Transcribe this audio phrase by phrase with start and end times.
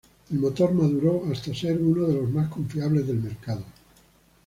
[0.31, 3.63] El motor maduró hasta ser uno de los más confiables del mercado.